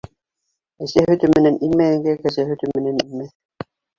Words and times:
Әсә 0.85 1.03
һөтө 1.09 1.29
менән 1.33 1.59
инмәгәнгә 1.67 2.17
кәзә 2.23 2.47
һөтө 2.49 2.73
менән 2.79 3.01
инмәҫ. 3.07 3.69